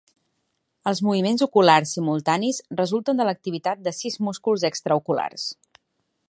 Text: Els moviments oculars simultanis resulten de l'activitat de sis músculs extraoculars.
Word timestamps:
Els 0.91 1.01
moviments 1.07 1.43
oculars 1.45 1.93
simultanis 1.97 2.61
resulten 2.79 3.21
de 3.21 3.29
l'activitat 3.29 3.85
de 3.89 3.95
sis 3.99 4.19
músculs 4.29 4.65
extraoculars. 4.73 5.47